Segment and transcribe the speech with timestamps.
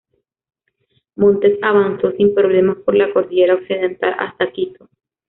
[1.15, 4.89] Montes avanzó sin problemas por la cordillera Occidental hasta Quito.